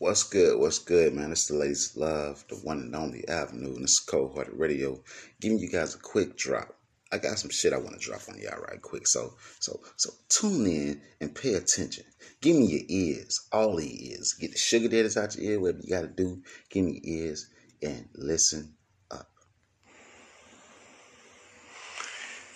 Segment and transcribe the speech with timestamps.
[0.00, 0.60] What's good?
[0.60, 1.32] What's good, man?
[1.32, 5.02] It's the latest love, the one and only Avenue, and it's Hearted Radio,
[5.40, 6.72] giving you guys a quick drop.
[7.10, 9.08] I got some shit I want to drop on y'all right quick.
[9.08, 12.04] So, so, so tune in and pay attention.
[12.40, 14.34] Give me your ears, all ears.
[14.34, 16.42] Get the sugar daddies out your ear, whatever you got to do.
[16.70, 17.48] Give me your ears
[17.82, 18.74] and listen
[19.10, 19.28] up.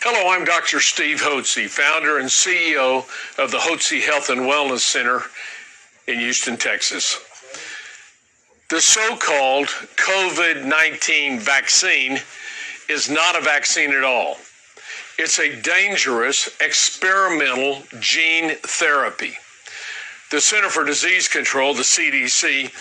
[0.00, 0.78] Hello, I'm Dr.
[0.78, 3.04] Steve Hotze, founder and CEO
[3.42, 5.22] of the Hotze Health and Wellness Center
[6.06, 7.18] in Houston, Texas.
[8.72, 12.18] The so called COVID 19 vaccine
[12.88, 14.38] is not a vaccine at all.
[15.18, 19.34] It's a dangerous experimental gene therapy.
[20.30, 22.72] The Center for Disease Control, the CDC,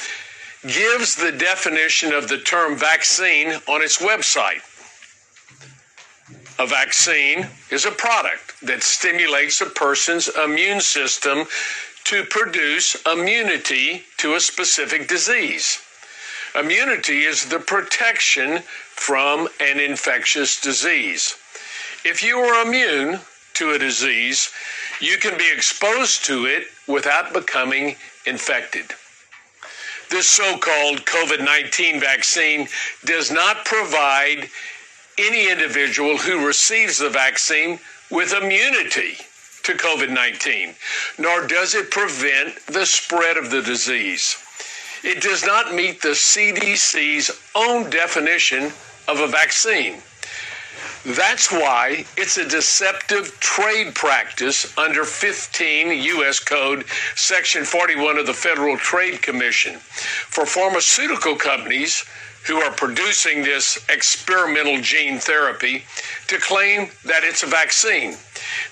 [0.62, 4.62] gives the definition of the term vaccine on its website.
[6.58, 11.48] A vaccine is a product that stimulates a person's immune system
[12.06, 15.80] to produce immunity to a specific disease.
[16.54, 21.36] Immunity is the protection from an infectious disease.
[22.04, 23.22] If you are immune
[23.54, 24.50] to a disease,
[25.00, 28.94] you can be exposed to it without becoming infected.
[30.10, 32.68] This so called COVID 19 vaccine
[33.06, 34.50] does not provide
[35.18, 39.18] any individual who receives the vaccine with immunity
[39.72, 40.76] to COVID 19,
[41.18, 44.38] nor does it prevent the spread of the disease.
[45.04, 48.72] It does not meet the CDC's own definition
[49.08, 50.02] of a vaccine.
[51.04, 56.40] That's why it's a deceptive trade practice under 15 U.S.
[56.40, 62.06] Code, Section 41 of the Federal Trade Commission, for pharmaceutical companies
[62.48, 65.84] who are producing this experimental gene therapy
[66.28, 68.16] to claim that it's a vaccine.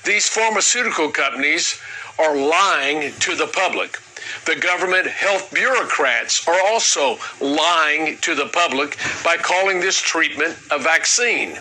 [0.06, 1.80] These pharmaceutical companies
[2.18, 3.98] are lying to the public.
[4.46, 10.80] The government health bureaucrats are also lying to the public by calling this treatment a
[10.80, 11.58] vaccine.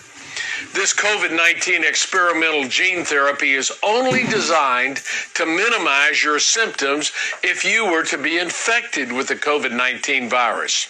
[0.72, 5.02] This COVID 19 experimental gene therapy is only designed
[5.34, 7.12] to minimize your symptoms
[7.42, 10.88] if you were to be infected with the COVID 19 virus.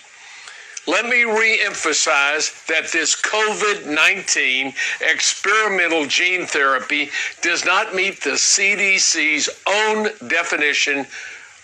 [0.88, 7.10] Let me re-emphasize that this COVID-19 experimental gene therapy
[7.43, 11.00] does not meet the CDC's own definition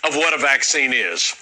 [0.03, 1.33] of what a vaccine is.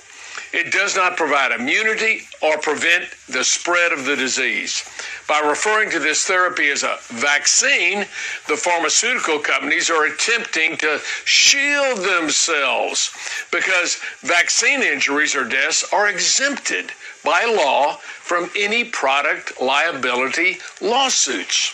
[0.53, 4.89] It does not provide immunity or prevent the spread of the disease.
[5.27, 8.05] By referring to this therapy as a vaccine,
[8.47, 13.11] the pharmaceutical companies are attempting to shield themselves
[13.51, 16.93] because vaccine injuries or deaths are exempted
[17.23, 21.73] by law from any product liability lawsuits.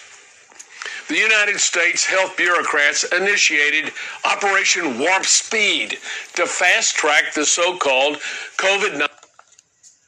[1.08, 3.92] The United States health bureaucrats initiated
[4.26, 5.98] Operation Warp Speed
[6.36, 8.18] to fast track the so called
[8.58, 9.08] COVID 19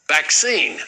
[0.07, 0.79] vaccine.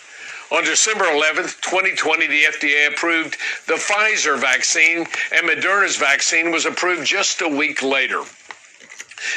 [0.51, 7.07] On December 11th, 2020, the FDA approved the Pfizer vaccine, and Moderna's vaccine was approved
[7.07, 8.21] just a week later.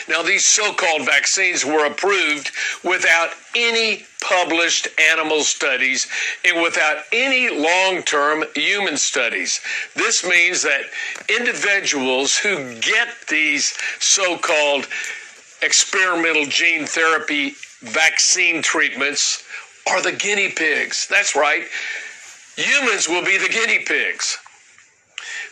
[0.08, 2.50] Now, these so called vaccines were approved
[2.82, 6.08] without any published animal studies
[6.44, 9.60] and without any long term human studies.
[9.94, 10.82] This means that
[11.28, 14.86] individuals who get these so called
[15.62, 19.44] experimental gene therapy vaccine treatments
[19.88, 21.06] are the guinea pigs.
[21.08, 21.64] That's right.
[22.56, 24.38] Humans will be the guinea pigs.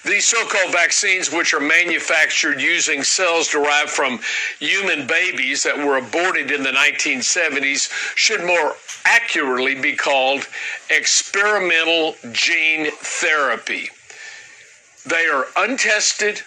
[0.05, 4.21] These so called vaccines, which are manufactured using cells derived from
[4.59, 8.77] human babies that were aborted in the 1970s, should more
[9.07, 10.47] accurately be called
[10.91, 13.89] experimental gene therapy.
[15.07, 16.43] They are untested,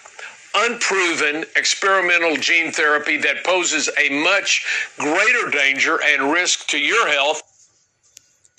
[0.54, 4.64] unproven experimental gene therapy that poses a much
[4.98, 7.42] greater danger and risk to your health.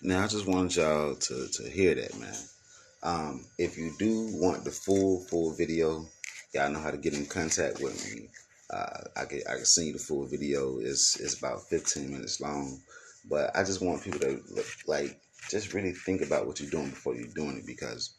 [0.02, 2.36] Now, I just want y'all to, to hear that, man.
[3.02, 6.06] Um, if you do want the full full video,
[6.54, 8.28] y'all know how to get in contact with me.
[8.70, 10.80] Uh, I can I can send you the full video.
[10.80, 12.82] It's it's about 15 minutes long,
[13.30, 14.42] but I just want people to
[14.88, 15.20] like
[15.50, 18.14] just really think about what you're doing before you're doing it because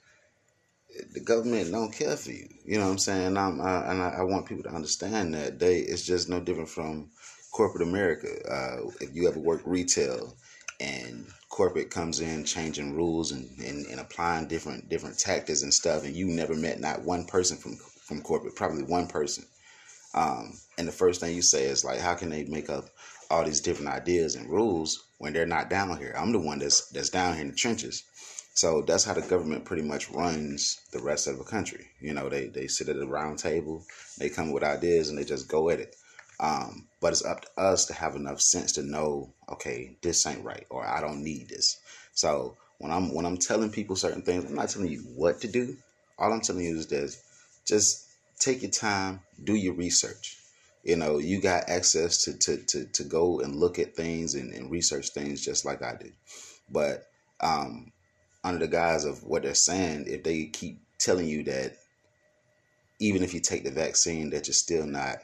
[1.12, 2.48] the government don't care for you.
[2.64, 3.36] You know what I'm saying?
[3.36, 6.68] I'm, I, and I, I want people to understand that they it's just no different
[6.68, 7.10] from
[7.52, 8.28] corporate America.
[8.50, 10.34] Uh, if you ever work retail
[10.80, 16.04] and corporate comes in changing rules and, and, and applying different different tactics and stuff
[16.04, 19.44] and you never met not one person from from corporate probably one person.
[20.14, 22.86] Um, and the first thing you say is like how can they make up
[23.30, 26.14] all these different ideas and rules when they're not down here?
[26.16, 28.02] I'm the one that's that's down here in the trenches.
[28.54, 31.86] So that's how the government pretty much runs the rest of the country.
[32.00, 33.84] You know they they sit at a round table
[34.18, 35.94] they come with ideas and they just go at it
[36.40, 40.42] Um, but it's up to us to have enough sense to know, okay, this ain't
[40.42, 41.78] right, or I don't need this.
[42.14, 45.48] So when I'm when I'm telling people certain things, I'm not telling you what to
[45.48, 45.76] do.
[46.18, 47.22] All I'm telling you is this:
[47.66, 48.06] just
[48.38, 50.38] take your time, do your research.
[50.82, 54.54] You know, you got access to to to, to go and look at things and,
[54.54, 56.10] and research things just like I do.
[56.70, 57.06] But
[57.40, 57.92] um,
[58.42, 61.76] under the guise of what they're saying, if they keep telling you that
[62.98, 65.18] even if you take the vaccine, that you're still not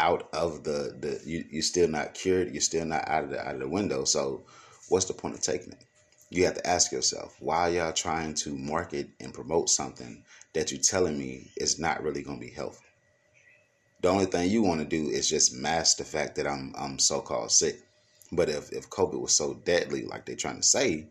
[0.00, 3.40] out of the the you, you're still not cured, you're still not out of the
[3.40, 4.04] out of the window.
[4.04, 4.42] So
[4.88, 5.84] what's the point of taking it?
[6.30, 10.24] You have to ask yourself, why y'all trying to market and promote something
[10.54, 12.84] that you're telling me is not really gonna be helpful?
[14.00, 16.98] The only thing you want to do is just mask the fact that I'm I'm
[16.98, 17.76] so called sick.
[18.32, 21.08] But if, if COVID was so deadly, like they're trying to say,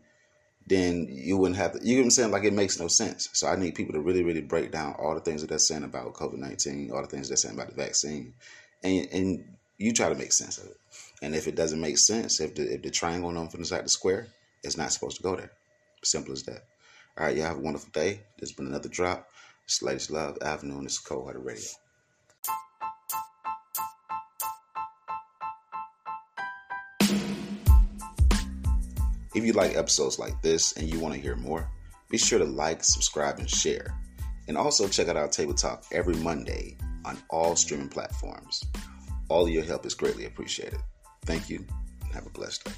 [0.66, 2.30] then you wouldn't have to, you know what I'm saying?
[2.30, 3.28] Like it makes no sense.
[3.32, 5.84] So I need people to really, really break down all the things that they're saying
[5.84, 8.34] about COVID 19, all the things they're saying about the vaccine,
[8.82, 9.44] and, and
[9.78, 10.76] you try to make sense of it.
[11.22, 13.80] And if it doesn't make sense, if the, if the triangle on from the side
[13.80, 14.28] of the square,
[14.62, 15.52] it's not supposed to go there.
[16.02, 16.64] Simple as that.
[17.18, 18.20] All right, y'all have a wonderful day.
[18.38, 19.28] There's been another drop.
[19.64, 21.62] It's Latest Love Avenue, and this is Cold Radio.
[29.32, 31.70] If you like episodes like this and you want to hear more,
[32.08, 33.94] be sure to like, subscribe, and share.
[34.48, 38.64] And also check out our Table Talk every Monday on all streaming platforms.
[39.28, 40.80] All your help is greatly appreciated.
[41.24, 41.64] Thank you
[42.02, 42.72] and have a blessed day.